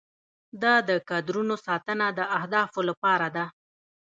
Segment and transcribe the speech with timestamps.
[0.63, 3.45] دا د کادرونو ساتنه د اهدافو لپاره ده.